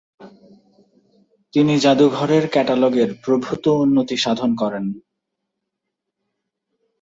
[1.53, 4.85] তিনি জাদুঘরের ক্যাটালগের প্রভূত উন্নতি সাধন করেন।